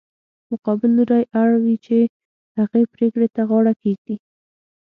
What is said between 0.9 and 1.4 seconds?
لوری